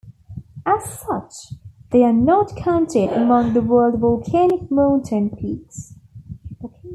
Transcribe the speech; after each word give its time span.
As 0.65 0.83
such, 1.01 1.53
they 1.91 2.03
are 2.03 2.11
not 2.11 2.55
counted 2.55 3.09
among 3.13 3.53
the 3.53 3.61
world 3.61 3.99
volcanic 3.99 4.71
mountain 4.71 5.29
peaks. 5.29 5.93